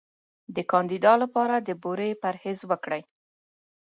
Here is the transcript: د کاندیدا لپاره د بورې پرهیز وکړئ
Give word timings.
د 0.55 0.57
کاندیدا 0.71 1.13
لپاره 1.23 1.55
د 1.59 1.69
بورې 1.81 2.09
پرهیز 2.23 2.59
وکړئ 2.69 3.01